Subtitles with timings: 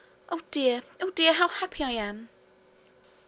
[0.29, 0.81] Oh, dear!
[0.99, 1.31] oh, dear!
[1.33, 2.29] how happy I am!'